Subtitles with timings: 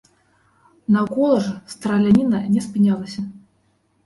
[0.95, 3.21] Наўкола ж страляніна не спынялася.